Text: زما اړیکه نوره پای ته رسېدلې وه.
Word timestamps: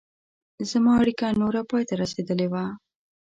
زما 0.69 0.93
اړیکه 1.01 1.25
نوره 1.41 1.61
پای 1.69 1.83
ته 1.89 1.93
رسېدلې 2.01 2.47
وه. 2.53 2.65